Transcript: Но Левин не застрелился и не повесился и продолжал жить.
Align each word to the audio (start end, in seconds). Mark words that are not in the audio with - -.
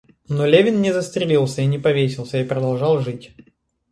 Но 0.27 0.47
Левин 0.47 0.81
не 0.81 0.91
застрелился 0.91 1.61
и 1.61 1.67
не 1.67 1.77
повесился 1.77 2.39
и 2.39 2.43
продолжал 2.43 3.01
жить. 3.01 3.35